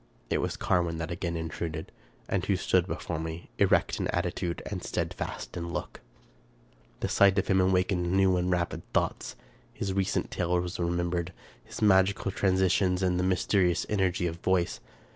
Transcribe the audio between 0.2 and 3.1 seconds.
It was Carwin that again int« uded, and who stood